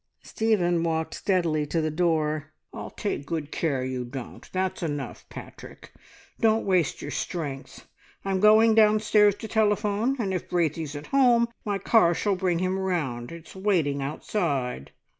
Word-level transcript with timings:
Stephen 0.23 0.81
walked 0.81 1.13
steadily 1.13 1.63
to 1.63 1.79
the 1.79 1.91
door. 1.91 2.51
"I'll 2.73 2.89
take 2.89 3.23
good 3.23 3.51
care 3.51 3.85
you 3.85 4.03
don't. 4.03 4.51
That's 4.51 4.81
enough, 4.81 5.29
Patrick, 5.29 5.91
don't 6.39 6.65
waste 6.65 7.03
your 7.03 7.11
strength! 7.11 7.87
I'm 8.25 8.39
going 8.39 8.73
downstairs 8.73 9.35
to 9.35 9.47
telephone, 9.47 10.15
and 10.17 10.33
if 10.33 10.49
Braithey's 10.49 10.95
at 10.95 11.05
home 11.13 11.49
my 11.63 11.77
car 11.77 12.15
shall 12.15 12.35
bring 12.35 12.57
him 12.57 12.79
round. 12.79 13.31
It's 13.31 13.55
waiting 13.55 14.01
outside." 14.01 14.89